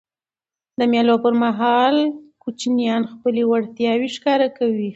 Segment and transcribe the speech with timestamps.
[0.77, 1.95] د مېلو پر مهال
[2.43, 4.89] کوچنيان خپلي وړتیاوي ښکاره کوي.